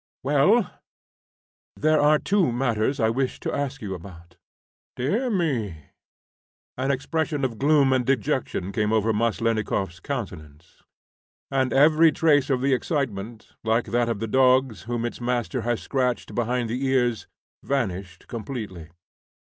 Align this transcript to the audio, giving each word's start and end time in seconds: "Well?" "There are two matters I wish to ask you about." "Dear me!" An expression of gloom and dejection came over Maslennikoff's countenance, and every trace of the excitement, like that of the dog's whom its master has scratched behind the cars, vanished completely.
"Well?" 0.23 0.79
"There 1.75 2.01
are 2.01 2.17
two 2.17 2.51
matters 2.51 2.99
I 2.99 3.11
wish 3.11 3.39
to 3.41 3.53
ask 3.53 3.83
you 3.83 3.93
about." 3.93 4.35
"Dear 4.95 5.29
me!" 5.29 5.77
An 6.75 6.89
expression 6.89 7.45
of 7.45 7.59
gloom 7.59 7.93
and 7.93 8.03
dejection 8.03 8.71
came 8.71 8.91
over 8.91 9.13
Maslennikoff's 9.13 9.99
countenance, 9.99 10.81
and 11.51 11.71
every 11.71 12.11
trace 12.11 12.49
of 12.49 12.61
the 12.61 12.73
excitement, 12.73 13.49
like 13.63 13.85
that 13.93 14.09
of 14.09 14.17
the 14.17 14.27
dog's 14.27 14.81
whom 14.89 15.05
its 15.05 15.21
master 15.21 15.61
has 15.61 15.83
scratched 15.83 16.33
behind 16.33 16.67
the 16.71 16.81
cars, 16.95 17.27
vanished 17.61 18.27
completely. 18.27 18.89